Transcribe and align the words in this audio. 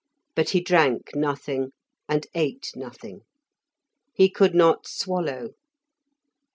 But 0.33 0.49
he 0.49 0.61
drank 0.61 1.11
nothing, 1.15 1.73
and 2.09 2.25
ate 2.33 2.71
nothing; 2.75 3.21
he 4.15 4.31
could 4.31 4.55
not 4.55 4.87
swallow. 4.87 5.49